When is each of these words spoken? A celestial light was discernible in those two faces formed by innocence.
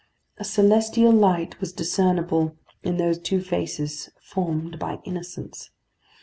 A 0.39 0.43
celestial 0.43 1.11
light 1.11 1.59
was 1.59 1.71
discernible 1.73 2.57
in 2.81 2.97
those 2.97 3.19
two 3.19 3.39
faces 3.39 4.09
formed 4.19 4.79
by 4.79 4.97
innocence. 5.03 5.69